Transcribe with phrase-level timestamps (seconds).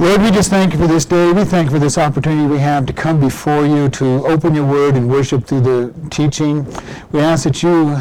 [0.00, 1.30] Lord, we just thank you for this day.
[1.30, 4.64] We thank you for this opportunity we have to come before you, to open your
[4.64, 6.64] word and worship through the teaching.
[7.12, 8.00] We ask that you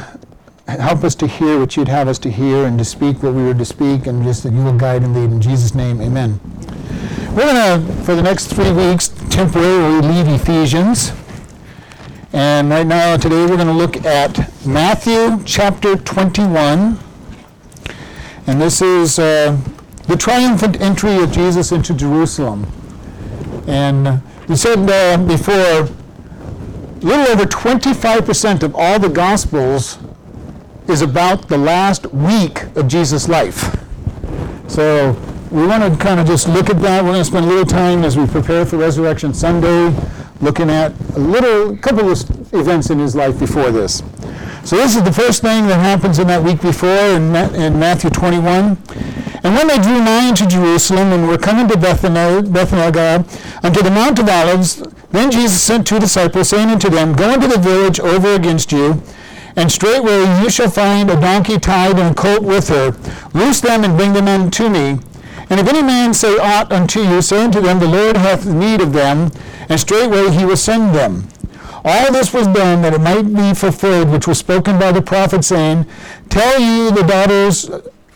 [0.65, 3.43] help us to hear what you'd have us to hear and to speak what we
[3.43, 5.29] were to speak, and just that you will guide and lead.
[5.29, 6.39] In Jesus' name, amen.
[7.35, 11.11] We're going to, for the next three weeks, temporarily leave Ephesians.
[12.31, 16.97] And right now, today, we're going to look at Matthew chapter 21.
[18.47, 19.19] And this is.
[19.19, 19.57] Uh,
[20.09, 22.65] the triumphant entry of Jesus into Jerusalem.
[23.67, 29.99] And we said uh, before, a little over 25% of all the Gospels
[30.87, 33.77] is about the last week of Jesus' life.
[34.67, 35.11] So
[35.51, 37.03] we want to kind of just look at that.
[37.03, 39.95] We're going to spend a little time as we prepare for Resurrection Sunday,
[40.41, 44.01] looking at a little couple of events in his life before this.
[44.63, 48.09] So this is the first thing that happens in that week before in, in Matthew
[48.09, 48.75] 21.
[49.43, 53.25] And when they drew nigh unto Jerusalem and were coming to Bethphage
[53.63, 57.47] unto the Mount of Olives, then Jesus sent two disciples, saying unto them, Go into
[57.47, 59.01] the village over against you,
[59.55, 62.91] and straightway you shall find a donkey tied and a colt with her.
[63.33, 64.99] Loose them and bring them unto me.
[65.49, 68.81] And if any man say aught unto you, say unto them, The Lord hath need
[68.81, 69.31] of them,
[69.67, 71.27] and straightway he will send them.
[71.83, 75.43] All this was done that it might be fulfilled, which was spoken by the prophet,
[75.43, 75.85] saying,
[76.29, 77.69] Tell ye the daughters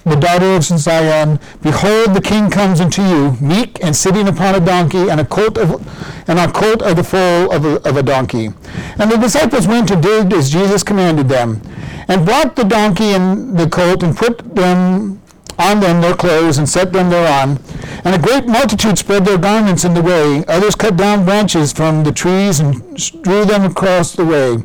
[0.05, 4.59] the daughter of Zion, Behold, the king comes unto you, meek and sitting upon a
[4.59, 5.81] donkey, and a colt of,
[6.27, 8.49] and a colt of the foal of a, of a donkey.
[8.97, 11.61] And the disciples went and did as Jesus commanded them,
[12.07, 15.21] and brought the donkey and the colt, and put them
[15.59, 17.59] on them their clothes, and set them thereon.
[18.03, 20.43] And a great multitude spread their garments in the way.
[20.47, 24.63] Others cut down branches from the trees and strew them across the way.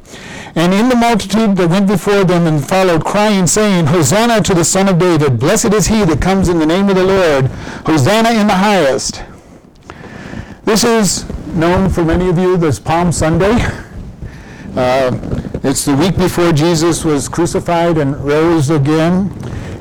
[0.59, 4.65] And in the multitude that went before them and followed, crying, saying, Hosanna to the
[4.65, 5.39] Son of David.
[5.39, 7.47] Blessed is he that comes in the name of the Lord.
[7.87, 9.23] Hosanna in the highest.
[10.65, 13.55] This is known for many of you as Palm Sunday.
[14.75, 15.17] Uh,
[15.63, 19.33] it's the week before Jesus was crucified and rose again.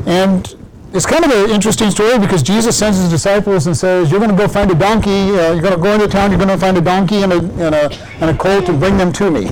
[0.06, 0.56] And
[0.94, 4.30] it's kind of an interesting story because Jesus sends his disciples and says, You're going
[4.30, 5.32] to go find a donkey.
[5.32, 6.30] Uh, you're going to go into town.
[6.30, 8.98] You're going to find a donkey and a, and, a, and a colt and bring
[8.98, 9.50] them to me.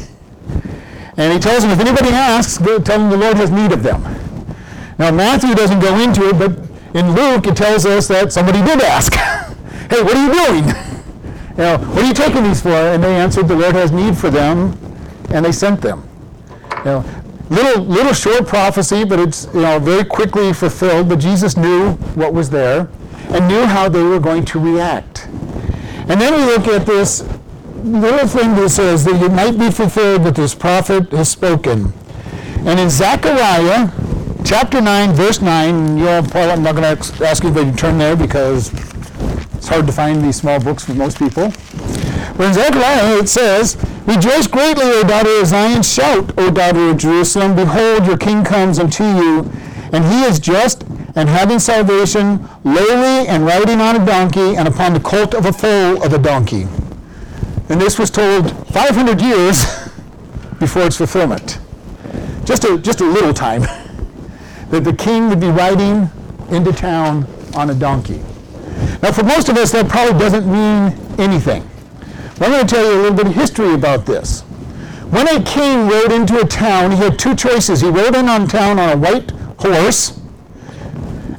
[1.18, 3.84] And he tells them, If anybody asks, go tell them the Lord has need of
[3.84, 4.04] them.
[4.98, 6.58] Now, Matthew doesn't go into it, but
[6.96, 9.14] in Luke, it tells us that somebody did ask,
[9.90, 10.76] Hey, what are you doing?
[11.56, 12.68] You know, what are you taking these for?
[12.68, 14.78] And they answered, The Lord has need for them,
[15.30, 16.06] and they sent them.
[16.80, 17.06] You know,
[17.50, 21.08] little little short prophecy, but it's you know very quickly fulfilled.
[21.08, 22.90] But Jesus knew what was there
[23.30, 25.28] and knew how they were going to react.
[26.08, 27.22] And then we look at this
[27.86, 31.94] little thing that says that it might be fulfilled that this prophet has spoken.
[32.66, 33.90] And in Zechariah
[34.44, 37.98] chapter 9, verse 9, you all, Paul, I'm not going to ask you to turn
[37.98, 38.74] there because
[39.54, 41.54] it's hard to find these small books for most people.
[42.38, 45.82] But in Zechariah it says, Rejoice greatly, O daughter of Zion.
[45.82, 47.56] Shout, O daughter of Jerusalem.
[47.56, 49.52] Behold, your king comes unto you,
[49.92, 50.84] and he is just
[51.16, 55.54] and having salvation, lowly and riding on a donkey, and upon the colt of a
[55.54, 56.68] foal of a donkey.
[57.70, 59.66] And this was told 500 years
[60.60, 61.60] before its fulfillment.
[62.46, 63.62] Just a, just a little time.
[64.70, 66.10] that the king would be riding
[66.50, 68.22] into town on a donkey.
[69.02, 71.68] Now, for most of us, that probably doesn't mean anything.
[72.38, 74.42] But I'm going to tell you a little bit of history about this.
[75.12, 77.82] When a king rode into a town, he had two choices.
[77.82, 80.20] He rode in on town on a white horse,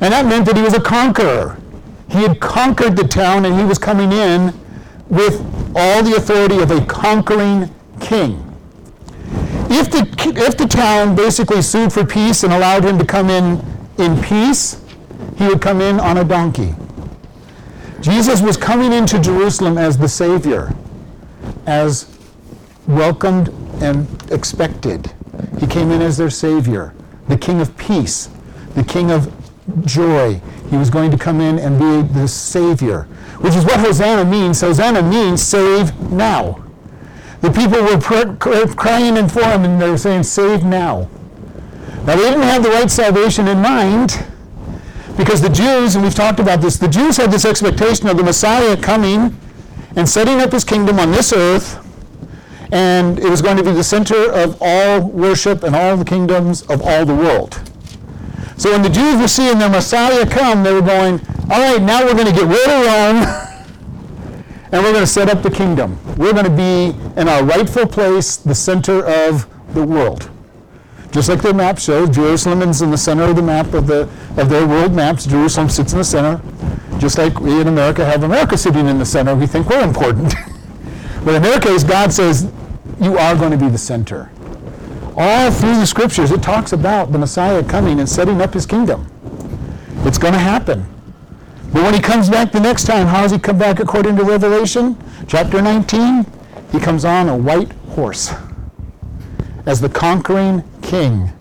[0.01, 1.59] and that meant that he was a conqueror.
[2.09, 4.55] He had conquered the town, and he was coming in
[5.09, 5.41] with
[5.77, 7.71] all the authority of a conquering
[8.01, 8.43] king.
[9.69, 13.63] If the, if the town basically sued for peace and allowed him to come in
[13.99, 14.81] in peace,
[15.37, 16.75] he would come in on a donkey.
[18.01, 20.75] Jesus was coming into Jerusalem as the Savior
[21.67, 22.17] as
[22.87, 23.49] welcomed
[23.83, 25.13] and expected.
[25.61, 26.95] He came in as their Savior,
[27.29, 28.31] the King of peace,
[28.75, 29.33] the King of
[29.85, 30.41] joy.
[30.71, 33.03] He was going to come in and be the Savior,
[33.41, 34.61] which is what Hosanna means.
[34.61, 36.65] Hosanna means save now.
[37.41, 41.09] The people were pr- crying in for him and they were saying, Save now.
[42.05, 44.25] Now, they didn't have the right salvation in mind
[45.17, 48.23] because the Jews, and we've talked about this, the Jews had this expectation of the
[48.23, 49.37] Messiah coming
[49.97, 51.83] and setting up his kingdom on this earth.
[52.73, 56.63] And it was going to be the center of all worship and all the kingdoms
[56.63, 57.61] of all the world.
[58.57, 61.21] So when the Jews were seeing their Messiah come, they were going,
[61.51, 63.47] all right, now we're going to get rid of Rome
[64.73, 65.99] and we're going to set up the kingdom.
[66.17, 70.31] We're going to be in our rightful place, the center of the world.
[71.13, 74.09] Just like their map shows, Jerusalem is in the center of the map of, the,
[74.37, 75.27] of their world maps.
[75.27, 76.41] Jerusalem sits in the center.
[76.99, 80.35] Just like we in America have America sitting in the center, we think we're important.
[81.25, 82.51] but in their case, God says,
[83.01, 84.31] you are going to be the center.
[85.17, 89.11] All through the scriptures, it talks about the Messiah coming and setting up his kingdom.
[90.05, 90.87] It's going to happen.
[91.73, 94.25] But when he comes back the next time, how does he come back according to
[94.25, 94.97] Revelation?
[95.27, 96.27] Chapter 19,
[96.71, 98.35] he comes on a white horse
[99.65, 101.33] as the conquering king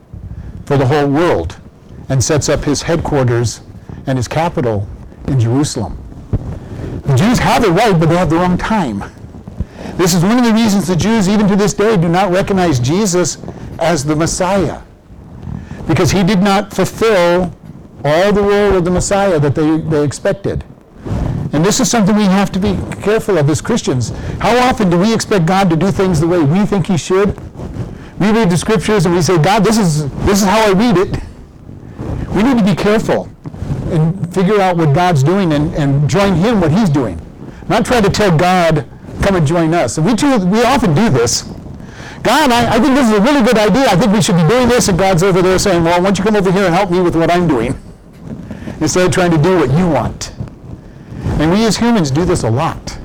[0.65, 1.59] for the whole world
[2.09, 3.61] and sets up his headquarters
[4.07, 4.87] and his capital
[5.27, 5.97] in Jerusalem.
[7.03, 9.03] The Jews have it right, but they have the wrong time.
[9.95, 12.79] This is one of the reasons the Jews, even to this day, do not recognize
[12.79, 13.37] Jesus
[13.79, 14.81] as the Messiah.
[15.87, 17.53] Because he did not fulfill
[18.03, 20.63] all the role of the Messiah that they, they expected.
[21.53, 24.09] And this is something we have to be careful of as Christians.
[24.39, 27.39] How often do we expect God to do things the way we think he should?
[28.19, 30.97] We read the scriptures and we say, God, this is, this is how I read
[30.97, 31.19] it.
[32.35, 33.29] We need to be careful
[33.85, 37.19] and figure out what God's doing and, and join him what he's doing.
[37.69, 38.85] Not try to tell God,
[39.21, 39.97] come and join us.
[39.97, 41.54] And we, too, we often do this.
[42.25, 43.85] God, I, I think this is a really good idea.
[43.85, 44.87] I think we should be doing this.
[44.87, 46.99] And God's over there saying, well, why don't you come over here and help me
[46.99, 47.79] with what I'm doing?
[48.81, 50.33] Instead of trying to do what you want.
[51.39, 52.97] And we as humans do this a lot.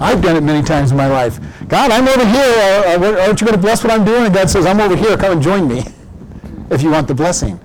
[0.00, 1.38] I've done it many times in my life.
[1.68, 2.54] God, I'm over here.
[2.56, 4.24] Uh, uh aren't you going to bless what I'm doing?
[4.24, 5.18] And God says, I'm over here.
[5.18, 5.84] Come and join me
[6.70, 7.60] if you want the blessing.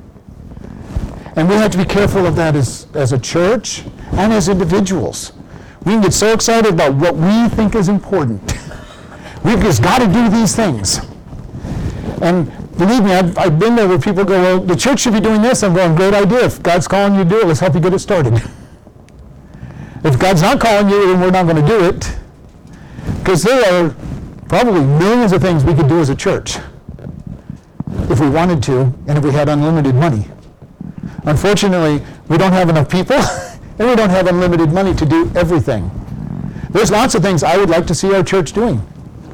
[1.37, 5.31] And we have to be careful of that as, as a church and as individuals.
[5.85, 8.41] We can get so excited about what we think is important.
[9.43, 10.99] We've just got to do these things.
[12.21, 15.19] And believe me, I've, I've been there where people go, well, the church should be
[15.19, 15.63] doing this.
[15.63, 16.45] I'm going, great idea.
[16.45, 18.35] If God's calling you to do it, let's help you get it started.
[20.03, 22.17] if God's not calling you, then we're not going to do it.
[23.19, 23.95] Because there are
[24.47, 26.57] probably millions of things we could do as a church
[28.09, 30.25] if we wanted to and if we had unlimited money.
[31.23, 33.15] Unfortunately, we don't have enough people
[33.79, 35.89] and we don't have unlimited money to do everything.
[36.71, 38.81] There's lots of things I would like to see our church doing.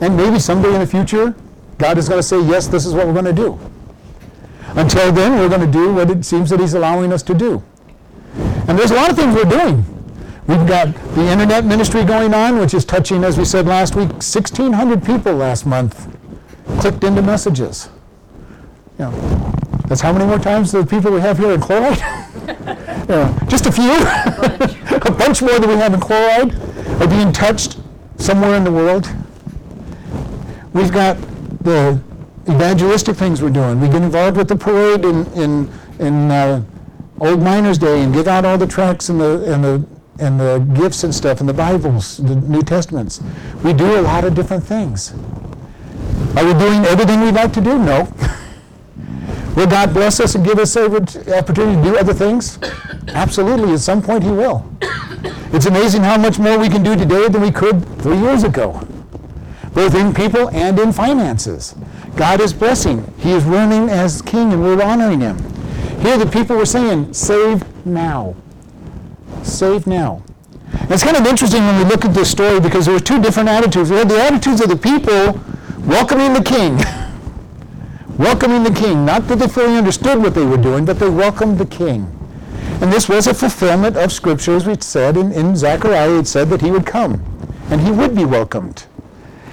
[0.01, 1.35] And maybe someday in the future,
[1.77, 3.59] God is going to say, yes, this is what we're going to do.
[4.75, 7.63] Until then, we're going to do what it seems that He's allowing us to do.
[8.67, 9.85] And there's a lot of things we're doing.
[10.47, 14.09] We've got the internet ministry going on, which is touching, as we said last week,
[14.09, 16.07] 1,600 people last month
[16.79, 17.89] clicked into messages.
[18.99, 19.51] You know,
[19.87, 21.97] that's how many more times the people we have here in Chloride?
[22.47, 23.91] you know, just a few.
[25.05, 26.53] a bunch more than we have in Chloride
[27.01, 27.77] are being touched
[28.17, 29.13] somewhere in the world.
[30.75, 31.17] We've got
[31.63, 32.01] the
[32.49, 33.79] evangelistic things we're doing.
[33.79, 36.63] We get involved with the parade in, in, in uh,
[37.21, 39.85] Old Miners Day and give out all the tracts and the, and the
[40.19, 43.21] and the gifts and stuff and the Bibles, the New Testaments.
[43.63, 45.13] We do a lot of different things.
[46.37, 47.77] Are we doing everything we'd like to do?
[47.77, 48.11] No.
[49.55, 52.59] will God bless us and give us the opportunity to do other things?
[53.09, 53.73] Absolutely.
[53.73, 54.69] At some point, He will.
[55.53, 58.85] It's amazing how much more we can do today than we could three years ago,
[59.75, 61.75] both in people and in finances.
[62.15, 63.13] God is blessing.
[63.19, 65.37] He is reigning as King, and we're honoring Him.
[65.99, 68.35] Here, the people were saying, Save now
[69.47, 70.23] save now.
[70.89, 73.49] It's kind of interesting when we look at this story because there were two different
[73.49, 73.89] attitudes.
[73.89, 75.39] We had the attitudes of the people
[75.85, 76.77] welcoming the king.
[78.17, 79.05] welcoming the king.
[79.05, 82.11] Not that they fully understood what they were doing, but they welcomed the king.
[82.81, 86.19] And this was a fulfillment of Scripture, as we said in, in Zechariah.
[86.19, 87.23] It said that he would come
[87.69, 88.85] and he would be welcomed.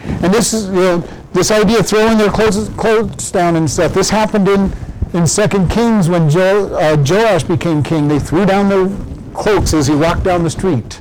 [0.05, 0.99] And this is you know,
[1.33, 3.95] this idea of throwing their clothes, clothes down and stuff.
[3.95, 4.73] This happened in
[5.15, 8.09] in Second Kings when jo, uh, Joash became king.
[8.09, 8.89] They threw down their
[9.35, 11.01] cloaks as he walked down the street.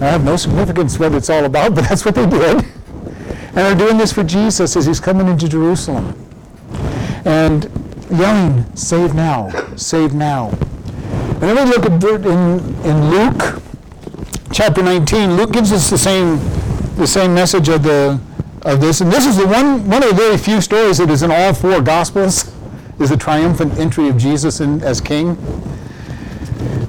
[0.00, 2.64] I have no significance what it's all about, but that's what they did.
[3.56, 6.14] And they're doing this for Jesus as he's coming into Jerusalem.
[7.24, 7.70] And
[8.10, 10.50] yelling, save now, save now.
[11.40, 13.62] And then we look at in, in Luke
[14.52, 15.36] chapter 19.
[15.36, 16.38] Luke gives us the same,
[16.96, 18.20] the same message of, the,
[18.62, 19.00] of this.
[19.00, 21.54] And this is the one, one of the very few stories that is in all
[21.54, 22.52] four Gospels,
[22.98, 25.30] is the triumphant entry of Jesus in, as king.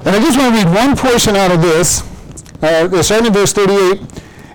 [0.04, 2.02] And I just want to read one portion out of this,
[2.62, 4.00] uh, starting in verse 38.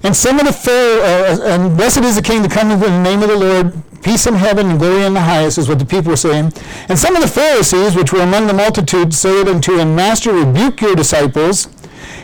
[0.03, 3.03] And some of the Pharaoh, uh, and blessed is the king that cometh in the
[3.03, 5.85] name of the Lord, peace in heaven and glory in the highest, is what the
[5.85, 6.51] people were saying.
[6.89, 10.81] And some of the Pharisees, which were among the multitude, said unto him, Master, rebuke
[10.81, 11.67] your disciples.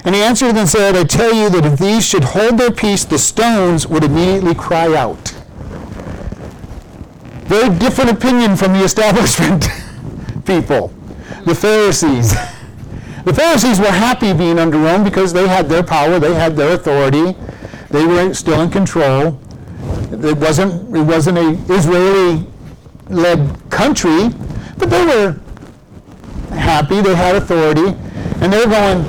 [0.05, 3.03] And he answered and said, I tell you that if these should hold their peace,
[3.05, 5.36] the stones would immediately cry out.
[7.46, 9.67] Very different opinion from the establishment
[10.46, 10.93] people,
[11.46, 12.34] the Pharisees.
[13.25, 16.74] The Pharisees were happy being under Rome because they had their power, they had their
[16.74, 17.36] authority,
[17.89, 19.39] they were still in control.
[20.12, 24.29] It wasn't, it wasn't a Israeli-led country,
[24.77, 25.39] but they were
[26.51, 27.96] happy, they had authority,
[28.41, 29.05] and they're going,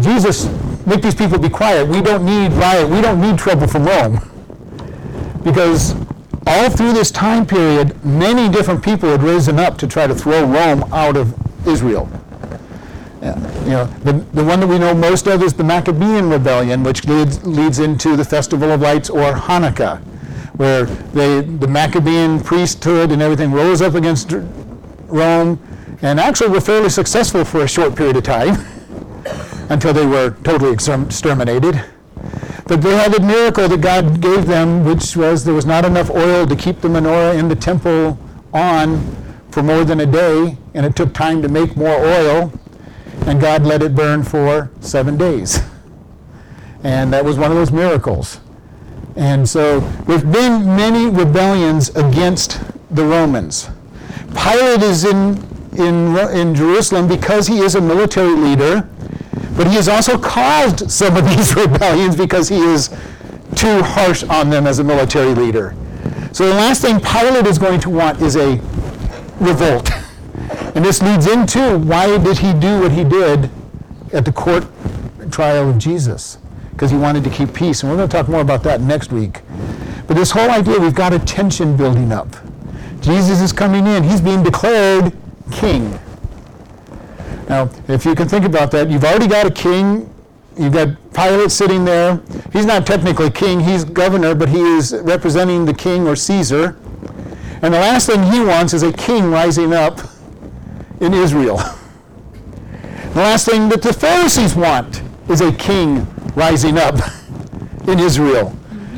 [0.00, 0.46] Jesus,
[0.86, 1.88] make these people be quiet.
[1.88, 2.88] We don't need riot.
[2.88, 4.20] We don't need trouble from Rome.
[5.42, 5.94] Because
[6.46, 10.44] all through this time period, many different people had risen up to try to throw
[10.44, 11.34] Rome out of
[11.66, 12.08] Israel.
[13.22, 17.06] You know, the, the one that we know most of is the Maccabean Rebellion, which
[17.06, 19.98] leads, leads into the Festival of Lights or Hanukkah,
[20.56, 24.34] where they, the Maccabean priesthood and everything rose up against
[25.06, 25.58] Rome
[26.02, 28.66] and actually were fairly successful for a short period of time
[29.70, 31.82] until they were totally exterminated.
[32.66, 36.10] But they had a miracle that God gave them, which was there was not enough
[36.10, 38.18] oil to keep the menorah in the temple
[38.52, 39.16] on
[39.50, 42.52] for more than a day, and it took time to make more oil
[43.26, 45.60] and God let it burn for seven days.
[46.82, 48.40] And that was one of those miracles.
[49.16, 53.70] And so there've been many rebellions against the Romans.
[54.34, 55.42] Pilate is in,
[55.78, 58.88] in, in Jerusalem because he is a military leader,
[59.56, 62.88] but he has also caused some of these rebellions because he is
[63.54, 65.74] too harsh on them as a military leader.
[66.32, 68.56] So the last thing Pilate is going to want is a
[69.38, 69.90] revolt.
[70.74, 73.50] And this leads into why did he do what he did
[74.12, 74.66] at the court
[75.30, 76.38] trial of Jesus?
[76.72, 77.82] Because he wanted to keep peace.
[77.82, 79.42] And we're going to talk more about that next week.
[80.08, 82.34] But this whole idea, we've got a tension building up.
[83.00, 84.02] Jesus is coming in.
[84.02, 85.12] He's being declared
[85.52, 85.98] king.
[87.48, 90.10] Now, if you can think about that, you've already got a king.
[90.56, 92.20] You've got Pilate sitting there.
[92.52, 96.76] He's not technically king, he's governor, but he is representing the king or Caesar.
[97.62, 100.00] And the last thing he wants is a king rising up
[101.00, 101.58] in Israel.
[103.14, 106.96] The last thing that the Pharisees want is a king rising up
[107.88, 108.56] in Israel.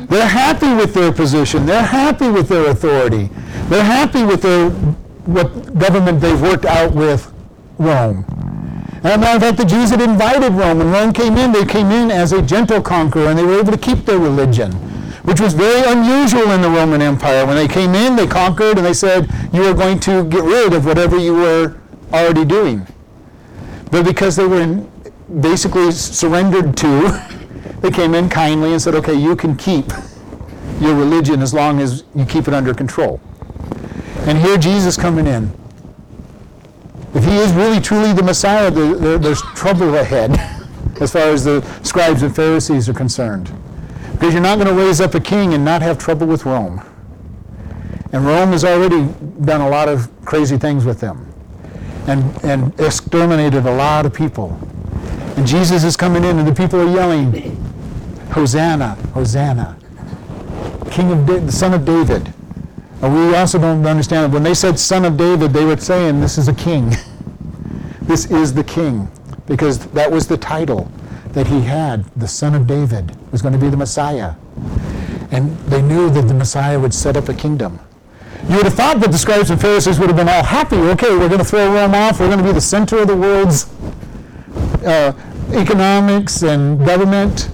[0.09, 1.65] They're happy with their position.
[1.65, 3.29] They're happy with their authority.
[3.69, 7.31] They're happy with their what government they've worked out with
[7.77, 8.25] Rome.
[9.07, 10.79] As a matter of fact, the Jews had invited Rome.
[10.79, 13.71] When Rome came in, they came in as a gentle conqueror, and they were able
[13.71, 14.73] to keep their religion,
[15.23, 17.45] which was very unusual in the Roman Empire.
[17.45, 20.73] When they came in, they conquered, and they said, you are going to get rid
[20.73, 21.77] of whatever you were
[22.11, 22.85] already doing.
[23.91, 24.85] But because they were
[25.39, 27.29] basically surrendered to,
[27.79, 29.85] they came in kindly and said, okay, you can keep
[30.81, 33.21] your religion as long as you keep it under control.
[34.25, 35.53] And here Jesus coming in.
[37.17, 40.31] If he is really truly the Messiah, there, there, there's trouble ahead
[41.01, 43.51] as far as the scribes and Pharisees are concerned.
[44.11, 46.79] Because you're not going to raise up a king and not have trouble with Rome.
[48.13, 51.33] And Rome has already done a lot of crazy things with them
[52.05, 54.55] and, and exterminated a lot of people.
[55.37, 57.57] And Jesus is coming in, and the people are yelling,
[58.29, 59.75] Hosanna, Hosanna,
[60.91, 62.31] King of da- the Son of David.
[63.01, 66.47] We also don't understand when they said Son of David, they were saying this is
[66.47, 66.89] a king.
[68.01, 69.11] this is the king,
[69.45, 70.91] because that was the title
[71.33, 72.05] that he had.
[72.15, 74.33] The Son of David was going to be the Messiah.
[75.29, 77.79] And they knew that the Messiah would set up a kingdom.
[78.49, 80.77] You would have thought that the scribes and Pharisees would have been all happy.
[80.77, 82.19] Okay, we're going to throw Rome off.
[82.19, 83.69] We're going to be the center of the world's
[84.83, 85.13] uh,
[85.51, 87.49] economics and government.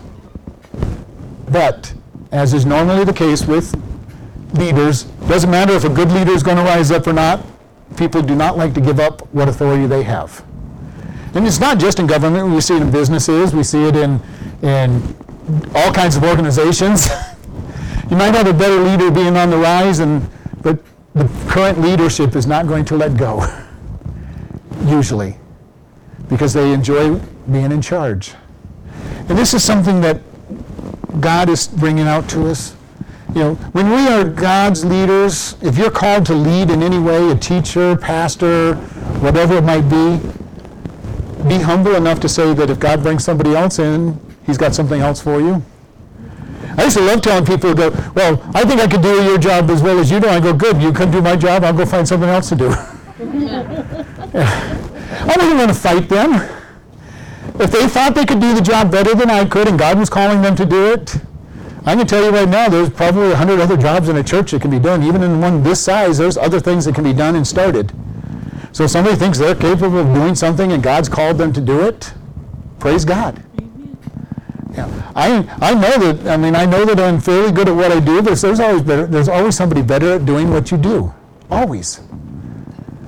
[1.50, 1.94] But,
[2.32, 3.76] as is normally the case with
[4.54, 7.46] leaders, doesn't matter if a good leader is going to rise up or not,
[7.98, 10.44] people do not like to give up what authority they have.
[11.36, 14.22] And it's not just in government, we see it in businesses, we see it in,
[14.62, 15.16] in
[15.76, 17.08] all kinds of organizations.
[18.10, 20.28] you might have a better leader being on the rise, and
[20.62, 20.80] but
[21.14, 23.46] the current leadership is not going to let go,
[24.86, 25.38] usually,
[26.30, 27.16] because they enjoy
[27.52, 28.34] being in charge.
[29.30, 30.22] And this is something that
[31.20, 32.76] God is bringing out to us.
[33.34, 37.32] You know, when we are God's leaders, if you're called to lead in any way,
[37.32, 38.76] a teacher, pastor,
[39.22, 40.20] whatever it might be,
[41.48, 45.02] be humble enough to say that if God brings somebody else in, He's got something
[45.02, 45.64] else for you.
[46.78, 49.70] I used to love telling people, go, well, I think I could do your job
[49.72, 50.28] as well as you do.
[50.28, 52.70] I go, good, you couldn't do my job, I'll go find something else to do.
[54.36, 56.34] I didn't want to fight them.
[57.60, 60.10] If they thought they could do the job better than I could and God was
[60.10, 61.16] calling them to do it,
[61.86, 64.52] I can tell you right now, there's probably a hundred other jobs in a church
[64.52, 65.04] that can be done.
[65.04, 67.92] Even in one this size, there's other things that can be done and started.
[68.72, 71.82] So if somebody thinks they're capable of doing something and God's called them to do
[71.82, 72.14] it,
[72.80, 73.44] praise God.
[74.74, 75.12] Yeah.
[75.16, 78.00] I, I know that, I mean, I know that I'm fairly good at what I
[78.00, 81.14] do, but there's always better, there's always somebody better at doing what you do.
[81.52, 82.02] Always.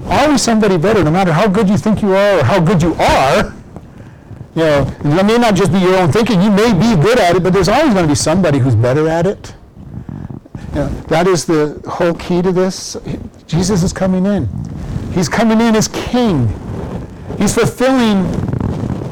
[0.05, 2.94] Always somebody better, no matter how good you think you are or how good you
[2.96, 3.55] are.
[4.55, 6.41] You know, it may not just be your own thinking.
[6.41, 9.07] You may be good at it, but there's always going to be somebody who's better
[9.09, 9.53] at it.
[10.69, 12.95] You know, that is the whole key to this.
[13.47, 14.47] Jesus is coming in.
[15.13, 16.47] He's coming in as king.
[17.38, 18.25] He's fulfilling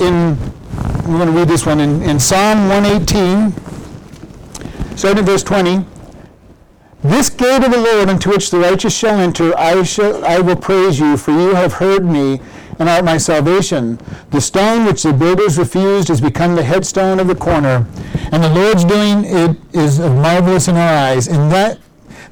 [0.02, 0.38] in
[1.06, 3.52] we're going to read this one in, in Psalm 118,
[4.96, 5.86] starting in verse 20.
[7.04, 10.56] This gate of the Lord into which the righteous shall enter, I, shall, I will
[10.56, 12.40] praise you, for you have heard me
[12.80, 14.00] and art my salvation.
[14.32, 17.88] The stone which the builders refused has become the headstone of the corner,
[18.32, 21.28] and the Lord's doing it is marvelous in our eyes.
[21.28, 21.80] In that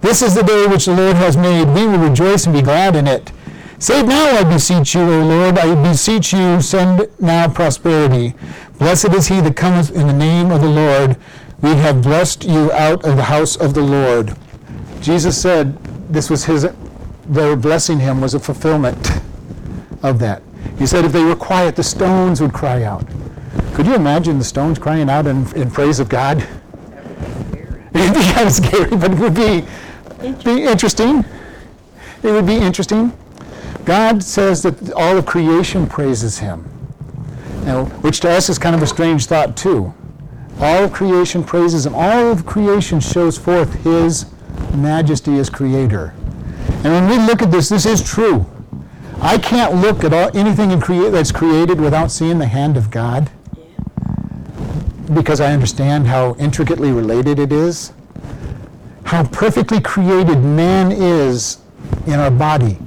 [0.01, 1.67] this is the day which the Lord has made.
[1.67, 3.31] We will rejoice and be glad in it.
[3.77, 5.59] Save now, I beseech you, O Lord.
[5.59, 8.33] I beseech you, send now prosperity.
[8.79, 11.17] Blessed is he that cometh in the name of the Lord.
[11.61, 14.35] We have blessed you out of the house of the Lord.
[15.01, 15.77] Jesus said
[16.11, 16.67] this was his,
[17.27, 19.21] their blessing him was a fulfillment
[20.03, 20.41] of that.
[20.77, 23.05] He said if they were quiet, the stones would cry out.
[23.73, 26.37] Could you imagine the stones crying out in, in praise of God?
[27.93, 29.65] It'd be kind of scary, but it would be,
[30.43, 31.25] be interesting.
[32.23, 33.17] It would be interesting.
[33.85, 36.63] God says that all of creation praises him,
[38.01, 39.93] which to us is kind of a strange thought, too.
[40.59, 41.95] All of creation praises him.
[41.95, 44.27] All of creation shows forth his
[44.75, 46.13] majesty as creator.
[46.83, 48.45] And when we look at this, this is true.
[49.23, 52.89] I can't look at all, anything in crea- that's created without seeing the hand of
[52.89, 53.29] God.
[55.13, 57.93] Because I understand how intricately related it is,
[59.03, 61.59] how perfectly created man is
[62.07, 62.79] in our body,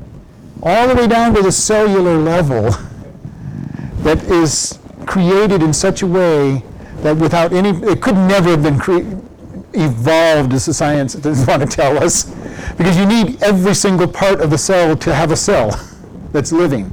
[0.60, 2.70] all the way down to the cellular level
[3.98, 6.64] that is created in such a way
[7.02, 9.06] that without any, it could never have been cre-
[9.74, 12.24] evolved, as the science doesn't want to tell us,
[12.76, 15.70] because you need every single part of the cell to have a cell
[16.34, 16.90] that's living.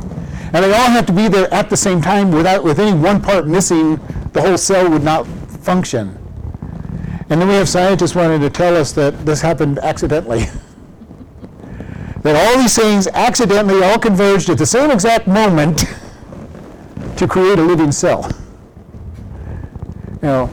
[0.54, 3.22] And they all have to be there at the same time without with any one
[3.22, 4.00] part missing,
[4.34, 6.18] the whole cell would not function.
[7.30, 10.46] And then we have scientists wanting to tell us that this happened accidentally.
[12.22, 15.80] that all these things accidentally all converged at the same exact moment
[17.18, 18.30] to create a living cell.
[20.22, 20.50] You know,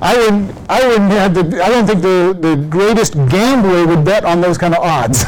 [0.00, 4.24] I wouldn't, I wouldn't have the, I don't think the, the greatest gambler would bet
[4.24, 5.24] on those kind of odds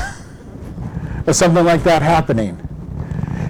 [1.26, 2.68] of something like that happening.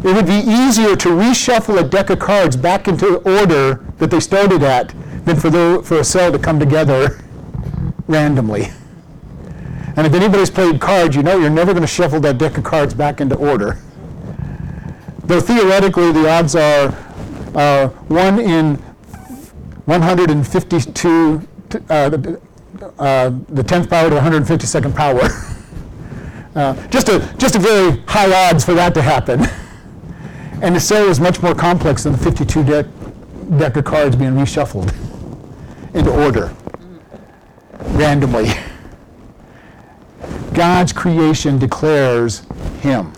[0.03, 4.21] It would be easier to reshuffle a deck of cards back into order that they
[4.21, 4.95] started at
[5.27, 7.23] than for, the, for a cell to come together
[8.07, 8.71] randomly.
[9.97, 12.65] And if anybody's played cards, you know you're never going to shuffle that deck of
[12.65, 13.79] cards back into order.
[15.25, 16.95] Though theoretically the odds are
[17.55, 18.77] uh, 1 in
[19.85, 21.49] 152,
[21.91, 22.41] uh, the,
[22.99, 25.29] uh, the 10th power to 152nd power.
[26.53, 29.41] Uh, just, a, just a very high odds for that to happen.
[30.62, 32.87] And the cell is much more complex than the 52 deck,
[33.59, 34.94] deck of cards being reshuffled
[35.94, 36.55] into order
[37.92, 38.51] randomly.
[40.53, 42.42] God's creation declares
[42.81, 43.12] Him.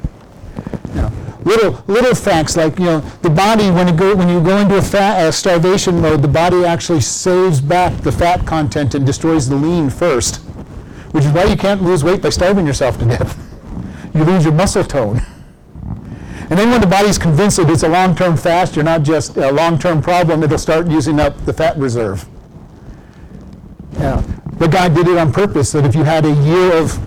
[0.95, 1.11] Know,
[1.45, 4.77] little little facts like you know the body when you go when you go into
[4.77, 9.49] a fat, uh, starvation mode, the body actually saves back the fat content and destroys
[9.49, 10.37] the lean first,
[11.13, 13.39] which is why you can't lose weight by starving yourself to death.
[14.15, 15.23] You lose your muscle tone.
[16.53, 19.51] And then when the body's convinced that it's a long-term fast, you're not just a
[19.51, 22.29] long-term problem, it'll start using up the fat reserve.
[23.95, 24.23] Yeah.
[24.59, 27.01] But God did it on purpose, that if you had a year of,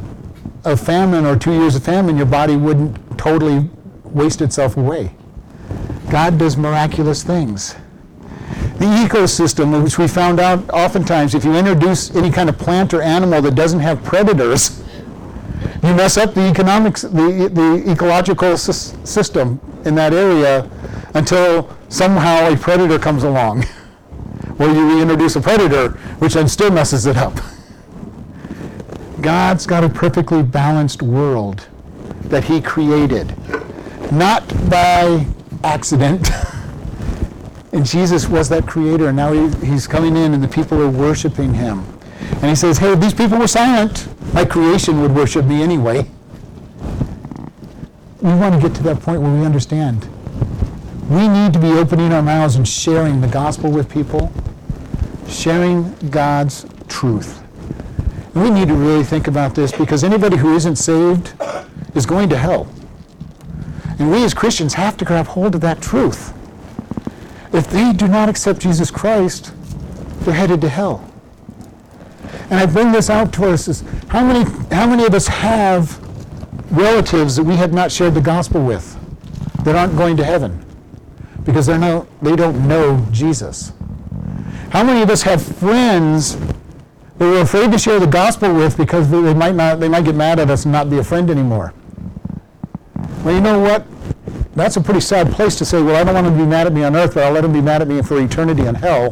[0.65, 3.69] of famine or two years of famine, your body wouldn't totally
[4.03, 5.13] waste itself away.
[6.09, 7.75] God does miraculous things.
[8.79, 13.03] The ecosystem, which we found out oftentimes, if you introduce any kind of plant or
[13.03, 14.83] animal that doesn't have predators,
[15.85, 20.69] you mess up the economics, the, the ecological system in that area
[21.13, 23.65] until somehow a predator comes along.
[24.59, 27.37] or you reintroduce a predator, which then still messes it up.
[29.21, 31.67] God's got a perfectly balanced world
[32.23, 33.35] that He created,
[34.11, 35.25] not by
[35.63, 36.29] accident.
[37.73, 40.89] and Jesus was that creator, and now he, He's coming in, and the people are
[40.89, 41.85] worshiping Him.
[42.33, 44.07] And He says, Hey, if these people were silent.
[44.33, 46.09] My creation would worship me anyway.
[48.21, 50.09] We want to get to that point where we understand.
[51.09, 54.31] We need to be opening our mouths and sharing the gospel with people,
[55.27, 57.41] sharing God's truth.
[58.33, 61.33] And we need to really think about this because anybody who isn't saved
[61.93, 62.67] is going to hell.
[63.99, 66.33] And we as Christians have to grab hold of that truth.
[67.53, 69.53] If they do not accept Jesus Christ,
[70.21, 71.09] they're headed to hell.
[72.55, 75.99] And I bring this out to us is how many, how many of us have
[76.71, 78.97] relatives that we have not shared the gospel with
[79.65, 80.65] that aren't going to heaven
[81.43, 83.73] because they're no, they don't know Jesus?
[84.69, 86.55] How many of us have friends that
[87.19, 90.39] we're afraid to share the gospel with because they might, not, they might get mad
[90.39, 91.73] at us and not be a friend anymore?
[93.25, 93.85] Well, you know what?
[94.55, 96.67] that's a pretty sad place to say, well, I don't want them to be mad
[96.67, 98.75] at me on earth, but I'll let them be mad at me for eternity in
[98.75, 99.11] hell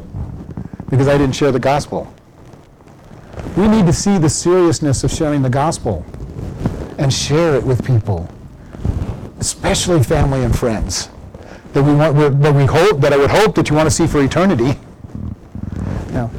[0.89, 2.09] because I didn't share the gospel.
[3.57, 6.05] We need to see the seriousness of sharing the gospel
[6.97, 8.29] and share it with people,
[9.39, 11.09] especially family and friends
[11.73, 14.07] that we want, that we hope, that I would hope that you want to see
[14.07, 14.79] for eternity.
[16.11, 16.29] Now,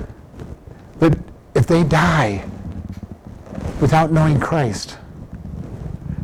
[0.99, 1.19] but
[1.55, 2.45] if they die
[3.81, 4.97] without knowing Christ,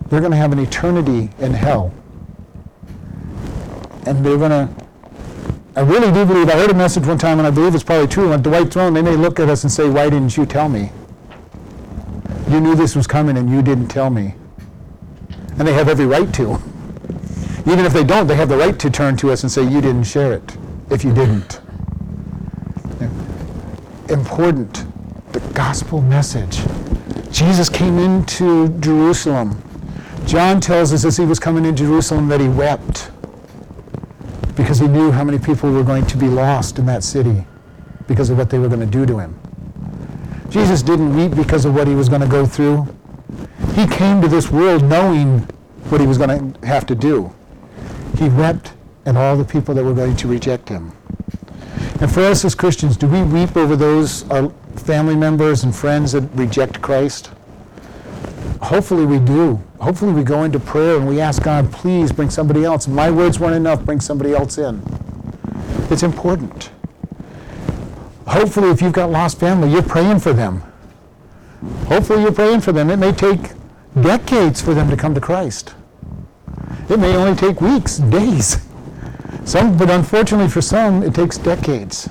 [0.08, 1.92] they're going to have an eternity in hell.
[4.06, 4.68] And they're going to,
[5.80, 8.06] I really do believe, I heard a message one time, and I believe it's probably
[8.06, 10.44] true, on the white throne, they may look at us and say, why didn't you
[10.44, 10.92] tell me?
[12.50, 14.34] You knew this was coming and you didn't tell me.
[15.58, 16.60] And they have every right to.
[17.60, 19.80] Even if they don't, they have the right to turn to us and say, you
[19.80, 20.54] didn't share it,
[20.90, 21.62] if you didn't.
[24.10, 24.84] Important,
[25.32, 26.60] the gospel message.
[27.32, 29.62] Jesus came into Jerusalem.
[30.26, 33.10] John tells us as he was coming into Jerusalem that he wept
[34.60, 37.46] because he knew how many people were going to be lost in that city
[38.06, 39.40] because of what they were going to do to him.
[40.50, 42.86] Jesus didn't weep because of what he was going to go through.
[43.74, 45.38] He came to this world knowing
[45.88, 47.32] what he was going to have to do.
[48.18, 48.74] He wept
[49.06, 50.92] and all the people that were going to reject him.
[52.02, 56.12] And for us as Christians, do we weep over those our family members and friends
[56.12, 57.30] that reject Christ?
[58.60, 59.58] Hopefully we do.
[59.80, 62.86] Hopefully we go into prayer and we ask God, please bring somebody else.
[62.86, 64.82] My words weren't enough, bring somebody else in.
[65.90, 66.70] It's important.
[68.26, 70.62] Hopefully, if you've got lost family, you're praying for them.
[71.86, 72.90] Hopefully, you're praying for them.
[72.90, 73.52] It may take
[74.00, 75.74] decades for them to come to Christ.
[76.88, 78.58] It may only take weeks, days.
[79.44, 82.08] Some, but unfortunately for some, it takes decades.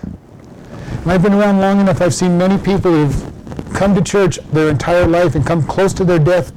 [1.03, 4.69] And I've been around long enough, I've seen many people who've come to church their
[4.69, 6.51] entire life and come close to their death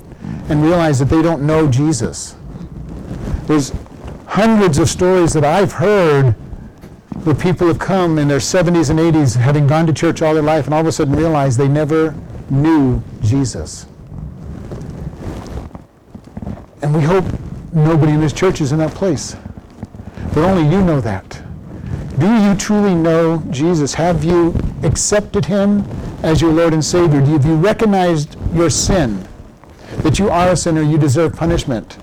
[0.48, 2.36] and realize that they don't know Jesus.
[3.46, 3.72] There's
[4.26, 6.34] hundreds of stories that I've heard
[7.24, 10.42] where people have come in their 70s and 80s, having gone to church all their
[10.42, 12.14] life, and all of a sudden realize they never
[12.50, 13.86] knew Jesus.
[16.82, 17.24] And we hope
[17.72, 19.36] nobody in this church is in that place.
[20.34, 21.42] But only you know that.
[22.18, 23.94] Do you truly know Jesus?
[23.94, 25.84] Have you accepted him
[26.22, 27.20] as your Lord and Savior?
[27.20, 29.26] Have you recognized your sin?
[30.02, 31.98] That you are a sinner, you deserve punishment.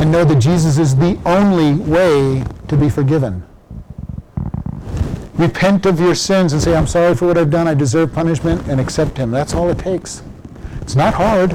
[0.00, 3.44] And know that Jesus is the only way to be forgiven.
[5.34, 8.66] Repent of your sins and say, I'm sorry for what I've done, I deserve punishment,
[8.68, 9.30] and accept him.
[9.30, 10.22] That's all it takes.
[10.80, 11.54] It's not hard.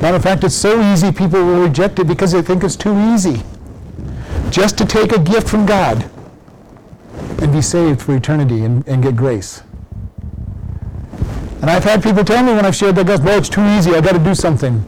[0.00, 2.98] Matter of fact, it's so easy people will reject it because they think it's too
[3.12, 3.42] easy.
[4.50, 6.10] Just to take a gift from God
[7.40, 9.62] and be saved for eternity and, and get grace.
[11.60, 13.94] And I've had people tell me when I've shared that gospel, well, it's too easy,
[13.94, 14.84] I've got to do something.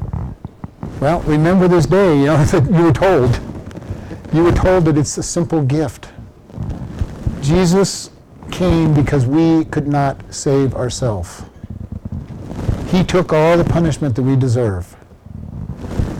[1.00, 3.38] Well, remember this day, you know, that you were told.
[4.32, 6.08] You were told that it's a simple gift.
[7.42, 8.10] Jesus
[8.50, 11.42] came because we could not save ourselves.
[12.88, 14.96] He took all the punishment that we deserve.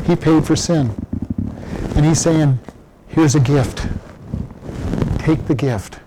[0.05, 0.95] He paid for sin.
[1.97, 2.59] And he's saying,
[3.09, 3.87] here's a gift.
[5.19, 6.01] Take the gift.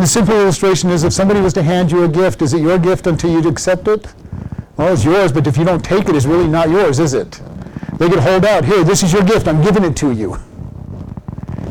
[0.00, 2.62] And the simple illustration is if somebody was to hand you a gift, is it
[2.62, 4.06] your gift until you accept it?
[4.78, 7.32] Well, it's yours, but if you don't take it, it's really not yours, is it?
[7.98, 10.38] They could hold out, here, this is your gift, I'm giving it to you.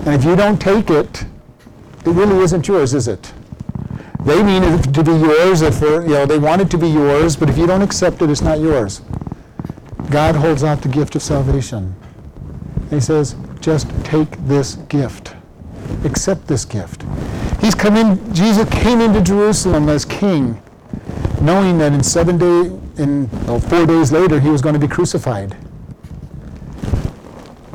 [0.06, 1.24] And if you don't take it,
[2.06, 3.34] it really isn't yours, is it?
[4.24, 7.36] They mean it to be yours if you know they want it to be yours,
[7.36, 9.02] but if you don't accept it, it's not yours.
[10.12, 11.96] God holds out the gift of salvation.
[12.92, 15.34] he says, just take this gift.
[16.04, 17.04] Accept this gift.
[17.60, 20.62] He's come in, Jesus came into Jerusalem as king,
[21.42, 24.88] knowing that in seven days, in well, four days later, he was going to be
[24.88, 25.56] crucified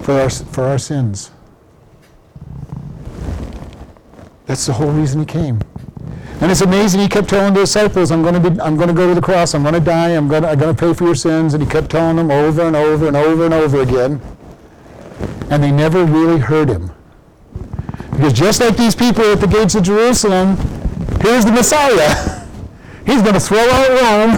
[0.03, 1.31] for our, for our sins.
[4.47, 5.61] That's the whole reason he came.
[6.41, 7.01] And it's amazing.
[7.01, 9.21] He kept telling the disciples, "I'm going to be, I'm going to go to the
[9.21, 9.55] cross.
[9.55, 10.11] I'm going to die.
[10.11, 12.31] I'm going to, I'm going to pay for your sins." And he kept telling them
[12.31, 14.21] over and over and over and over again.
[15.49, 16.94] And they never really heard him.
[18.17, 20.57] Because just like these people at the gates of Jerusalem,
[21.21, 22.45] here's the Messiah.
[23.07, 24.31] He's going to throw out Rome,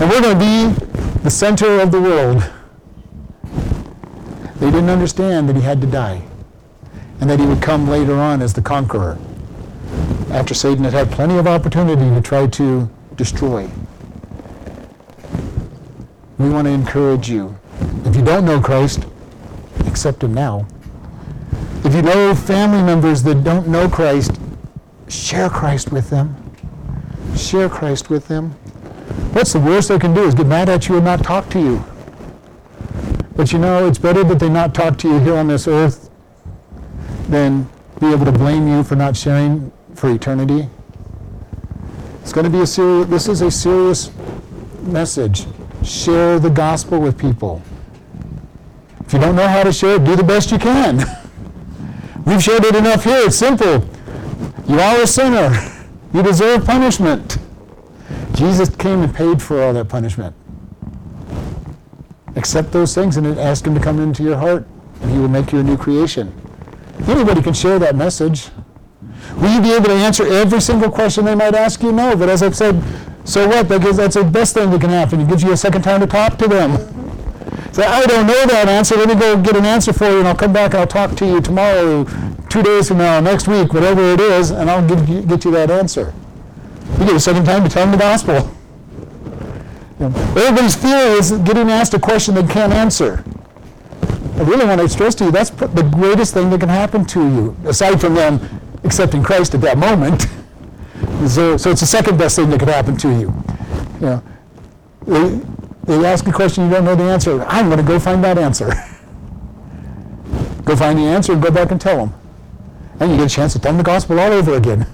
[0.00, 2.42] and we're going to be the center of the world.
[4.56, 6.22] They didn't understand that he had to die,
[7.20, 9.18] and that he would come later on as the conqueror
[10.30, 13.68] after Satan had had plenty of opportunity to try to destroy.
[16.38, 17.58] We want to encourage you.
[18.04, 19.04] If you don't know Christ,
[19.86, 20.66] accept him now.
[21.88, 24.38] If you know family members that don't know Christ,
[25.08, 26.36] share Christ with them.
[27.34, 28.50] Share Christ with them.
[29.32, 31.58] What's the worst they can do is get mad at you and not talk to
[31.58, 31.82] you.
[33.36, 36.10] But you know, it's better that they not talk to you here on this earth
[37.30, 37.66] than
[37.98, 40.68] be able to blame you for not sharing for eternity.
[42.20, 44.10] It's going to be a serious, this is a serious
[44.82, 45.46] message.
[45.82, 47.62] Share the gospel with people.
[49.06, 51.02] If you don't know how to share it, do the best you can.
[52.28, 53.22] We've shared it enough here.
[53.24, 53.88] It's simple.
[54.68, 55.50] You are a sinner.
[56.12, 57.38] You deserve punishment.
[58.34, 60.36] Jesus came and paid for all that punishment.
[62.36, 64.66] Accept those things and ask Him to come into your heart,
[65.00, 66.30] and He will make you a new creation.
[67.08, 68.50] Anybody can share that message.
[69.36, 71.92] Will you be able to answer every single question they might ask you?
[71.92, 72.82] No, but as I've said,
[73.24, 73.68] so what?
[73.68, 75.20] Because that's the best thing that can happen.
[75.20, 76.97] It gives you a second time to talk to them.
[77.86, 78.96] I don't know that answer.
[78.96, 81.16] Let me go get an answer for you, and I'll come back and I'll talk
[81.16, 82.04] to you tomorrow,
[82.48, 85.70] two days from now, next week, whatever it is, and I'll you, get you that
[85.70, 86.12] answer.
[86.98, 88.54] You get a second time to tell them the gospel.
[90.00, 93.24] Everybody's fear is getting asked a question they can't answer.
[94.36, 97.20] I really want to stress to you that's the greatest thing that can happen to
[97.20, 98.40] you, aside from them
[98.84, 100.22] accepting Christ at that moment.
[101.28, 103.32] so, so it's the second best thing that could happen to you.
[104.00, 104.22] You
[105.06, 105.42] know,
[105.88, 107.42] they, ask a question you don't know the answer.
[107.44, 108.66] I'm going to go find that answer.
[110.64, 112.14] go find the answer and go back and tell them.
[113.00, 114.86] And you get a chance to tell them the gospel all over again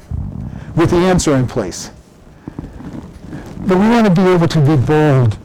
[0.76, 1.90] with the answer in place.
[3.66, 5.38] But we want to be able to be bold.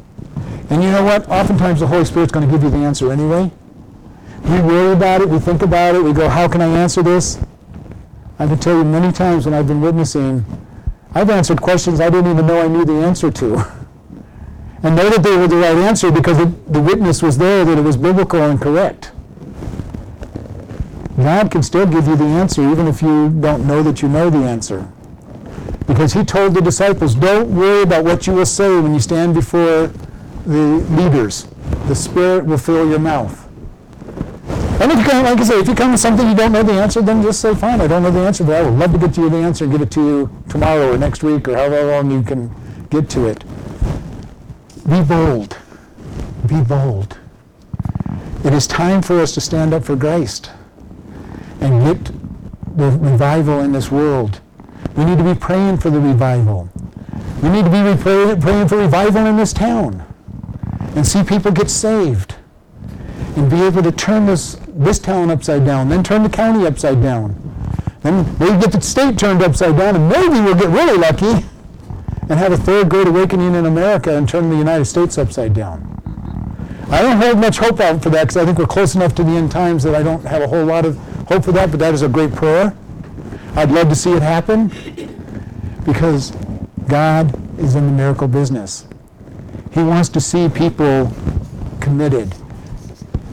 [0.70, 1.28] And you know what?
[1.30, 3.52] Oftentimes the Holy Spirit's going to give you the answer anyway.
[4.44, 7.40] We worry about it, we think about it, we go, how can I answer this?
[8.38, 10.46] I can tell you many times when I've been witnessing,
[11.14, 13.76] I've answered questions I didn't even know I knew the answer to.
[14.84, 17.78] and know that they were the right answer because it, the witness was there that
[17.78, 19.12] it was biblical and correct.
[21.18, 24.30] God can still give you the answer even if you don't know that you know
[24.30, 24.90] the answer.
[25.86, 29.34] Because he told the disciples, don't worry about what you will say when you stand
[29.34, 29.88] before
[30.46, 31.48] the leaders.
[31.88, 33.48] The Spirit will fill your mouth.
[34.80, 36.64] And if you come, like I say, if you come with something you don't know
[36.64, 38.94] the answer, then just say, fine, I don't know the answer, but I would love
[38.94, 41.50] to get to you the answer and get it to you tomorrow or next week
[41.50, 42.56] or however long you can
[42.90, 43.44] get to it.
[44.88, 45.58] Be bold.
[46.48, 47.18] Be bold.
[48.44, 50.52] It is time for us to stand up for Christ
[51.60, 52.12] and get
[52.78, 54.40] the revival in this world.
[54.96, 56.70] We need to be praying for the revival.
[57.44, 60.06] We need to be praying for revival in this town
[60.96, 62.36] and see people get saved
[63.36, 67.02] and be able to turn this, this town upside down, then turn the county upside
[67.02, 67.36] down.
[68.02, 71.46] Then maybe get the state turned upside down, and maybe we'll get really lucky
[72.30, 75.96] and have a third great awakening in America and turn the United States upside down.
[76.92, 79.24] I don't hold much hope out for that because I think we're close enough to
[79.24, 80.96] the end times that I don't have a whole lot of
[81.28, 82.76] hope for that, but that is a great prayer.
[83.56, 84.72] I'd love to see it happen
[85.86, 86.32] because
[86.88, 88.88] God is in the miracle business.
[89.72, 91.12] He wants to see people
[91.80, 92.34] committed.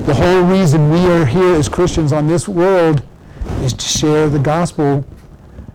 [0.00, 3.02] The whole reason we are here as Christians on this world
[3.62, 5.04] is to share the gospel.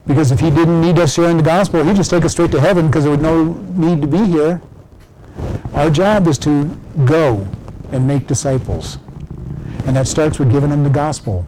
[0.07, 2.59] Because if he didn't need us sharing the gospel, he'd just take us straight to
[2.59, 4.61] heaven because there would no need to be here.
[5.73, 6.65] Our job is to
[7.05, 7.47] go
[7.91, 8.97] and make disciples.
[9.85, 11.47] And that starts with giving them the gospel.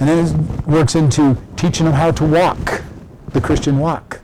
[0.00, 2.82] And then it works into teaching them how to walk
[3.32, 4.20] the Christian walk,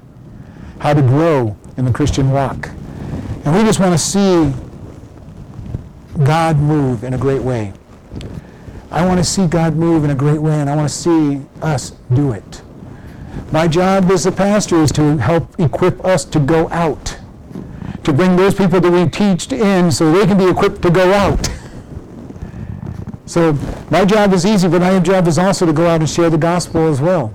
[0.78, 2.68] how to grow in the Christian walk.
[3.44, 4.52] And we just want to see
[6.24, 7.72] God move in a great way.
[8.90, 11.40] I want to see God move in a great way, and I want to see
[11.62, 12.62] us do it.
[13.52, 17.18] My job as a pastor is to help equip us to go out,
[18.02, 21.12] to bring those people that we teach in so they can be equipped to go
[21.12, 21.50] out.
[23.26, 23.52] So
[23.90, 26.38] my job is easy, but my job is also to go out and share the
[26.38, 27.32] gospel as well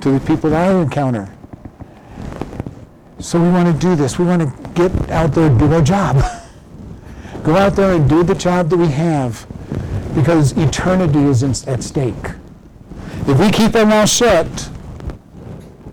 [0.00, 1.28] to the people that I encounter.
[3.18, 4.16] So we want to do this.
[4.16, 6.22] We want to get out there and do our job.
[7.42, 9.44] go out there and do the job that we have
[10.14, 12.14] because eternity is in, at stake.
[13.26, 14.70] If we keep our mouth shut,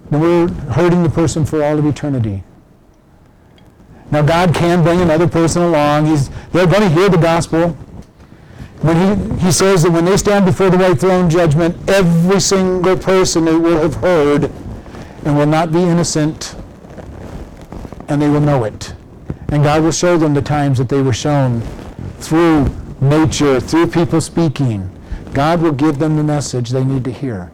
[0.09, 2.43] then we're hurting the person for all of eternity.
[4.11, 6.05] Now, God can bring another person along.
[6.05, 7.75] He's, they're going to hear the gospel
[8.81, 12.95] when he, he says that when they stand before the white throne judgment, every single
[12.95, 14.51] person they will have heard
[15.25, 16.55] and will not be innocent,
[18.07, 18.93] and they will know it.
[19.49, 21.61] And God will show them the times that they were shown
[22.19, 22.69] through
[23.01, 24.91] nature, through people speaking.
[25.33, 27.51] God will give them the message they need to hear.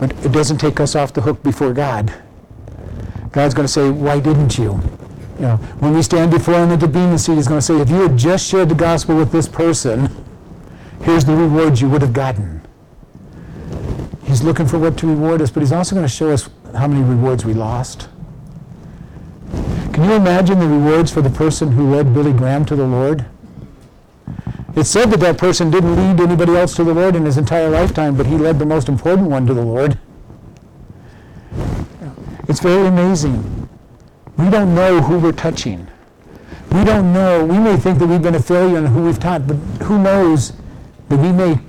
[0.00, 2.12] But it doesn't take us off the hook before God.
[3.30, 4.80] God's going to say, Why didn't you?
[5.40, 7.80] You know, when we stand before him at the Bema seat, he's going to say,
[7.80, 10.10] if you had just shared the gospel with this person,
[11.02, 12.60] here's the rewards you would have gotten.
[14.24, 16.86] He's looking for what to reward us, but he's also going to show us how
[16.86, 18.10] many rewards we lost.
[19.94, 23.24] Can you imagine the rewards for the person who led Billy Graham to the Lord?
[24.80, 27.68] It's said that that person didn't lead anybody else to the Lord in his entire
[27.68, 29.98] lifetime, but he led the most important one to the Lord.
[32.48, 33.68] It's very amazing.
[34.38, 35.86] We don't know who we're touching.
[36.72, 37.44] We don't know.
[37.44, 40.54] We may think that we've been a failure in who we've taught, but who knows
[41.10, 41.60] that we may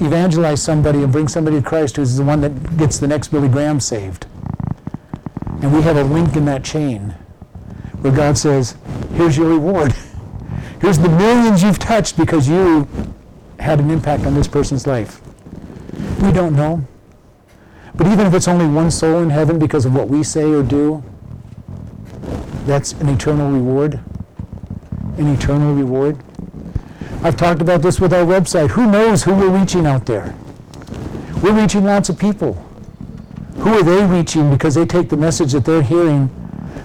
[0.00, 3.48] evangelize somebody and bring somebody to Christ who's the one that gets the next Billy
[3.48, 4.26] Graham saved.
[5.62, 7.14] And we have a link in that chain
[8.00, 8.76] where God says,
[9.14, 9.94] here's your reward.
[10.80, 12.88] Here's the millions you've touched because you
[13.58, 15.20] had an impact on this person's life.
[16.22, 16.86] We don't know.
[17.94, 20.62] But even if it's only one soul in heaven because of what we say or
[20.62, 21.02] do,
[22.64, 24.00] that's an eternal reward.
[25.18, 26.16] An eternal reward.
[27.22, 28.70] I've talked about this with our website.
[28.70, 30.34] Who knows who we're reaching out there?
[31.42, 32.54] We're reaching lots of people.
[33.56, 36.30] Who are they reaching because they take the message that they're hearing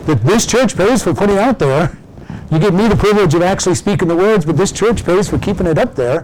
[0.06, 1.98] that this church pays for putting out there?
[2.52, 5.40] You give me the privilege of actually speaking the words, but this church pays for
[5.40, 6.22] keeping it up there.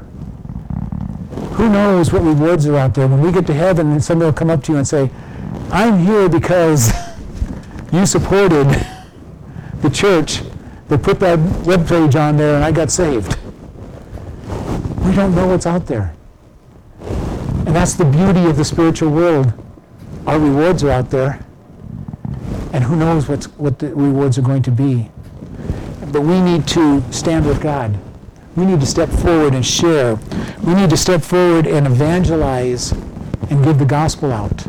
[1.54, 3.08] Who knows what rewards are out there?
[3.08, 5.10] When we get to heaven, and somebody will come up to you and say,
[5.72, 6.92] I'm here because
[7.94, 8.68] you supported
[9.82, 10.42] the church
[10.88, 13.38] that put that web page on there and I got saved.
[15.06, 16.14] We don't know what's out there.
[17.00, 19.54] And that's the beauty of the spiritual world.
[20.28, 21.44] Our rewards are out there.
[22.74, 25.10] And who knows what's, what the rewards are going to be.
[26.12, 27.98] But we need to stand with God.
[28.56, 30.16] We need to step forward and share.
[30.64, 32.92] We need to step forward and evangelize
[33.50, 34.66] and give the gospel out.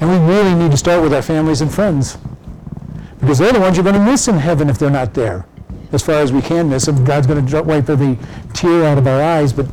[0.00, 2.18] And we really need to start with our families and friends.
[3.18, 5.46] Because they're the ones you're going to miss in heaven if they're not there.
[5.92, 8.18] As far as we can miss them, God's going to wipe every
[8.52, 9.52] tear out of our eyes.
[9.52, 9.66] But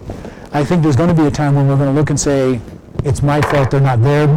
[0.52, 2.60] I think there's going to be a time when we're going to look and say,
[3.04, 4.28] it's my fault they're not there.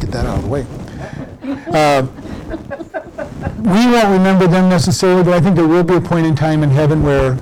[0.00, 0.66] Get that out of the way.
[1.72, 2.06] Uh,
[3.60, 6.62] we won't remember them necessarily, but I think there will be a point in time
[6.62, 7.38] in heaven where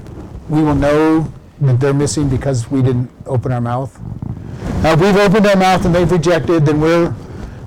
[0.48, 3.96] we will know that they're missing because we didn't open our mouth.
[4.82, 7.14] Now, if we've opened our mouth and they've rejected, then we're,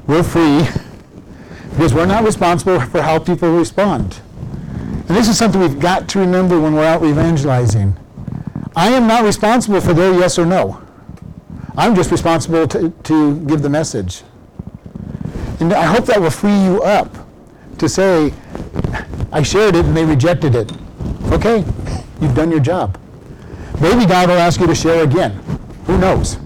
[0.06, 0.68] we're free
[1.70, 4.20] because we're not responsible for how people respond.
[5.08, 7.96] And this is something we've got to remember when we're out evangelizing.
[8.76, 10.82] I am not responsible for their yes or no.
[11.78, 14.24] I'm just responsible to, to give the message.
[15.62, 17.16] And I hope that will free you up
[17.78, 18.34] to say,
[19.32, 20.72] I shared it and they rejected it.
[21.32, 21.60] Okay,
[22.20, 22.98] you've done your job.
[23.82, 25.32] Maybe God will ask you to share again.
[25.86, 26.38] Who knows?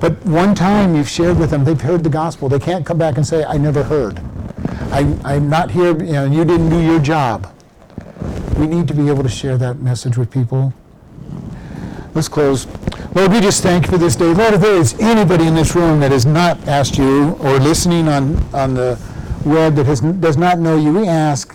[0.00, 2.48] But one time you've shared with them, they've heard the gospel.
[2.48, 4.18] They can't come back and say, I never heard.
[4.90, 7.54] I, I'm not here, you know, you didn't do your job.
[8.56, 10.72] We need to be able to share that message with people.
[12.14, 12.66] Let's close.
[13.14, 14.32] Lord, we just thank you for this day.
[14.32, 18.08] Lord, if there is anybody in this room that has not asked you or listening
[18.08, 18.98] on, on the
[19.44, 21.54] web that has, does not know you, we ask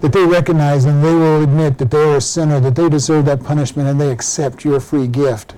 [0.00, 3.24] that they recognize and they will admit that they are a sinner, that they deserve
[3.24, 5.54] that punishment, and they accept your free gift.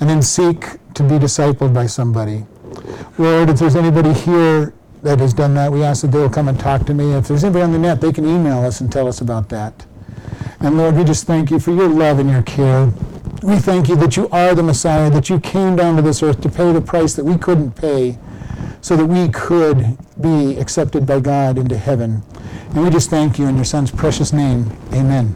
[0.00, 2.46] And then seek to be discipled by somebody.
[3.18, 6.48] Lord, if there's anybody here that has done that, we ask that they will come
[6.48, 7.12] and talk to me.
[7.12, 9.86] If there's anybody on the net, they can email us and tell us about that.
[10.60, 12.92] And Lord, we just thank you for your love and your care.
[13.42, 16.40] We thank you that you are the Messiah, that you came down to this earth
[16.42, 18.18] to pay the price that we couldn't pay
[18.82, 22.22] so that we could be accepted by God into heaven.
[22.72, 24.70] And we just thank you in your Son's precious name.
[24.92, 25.28] Amen.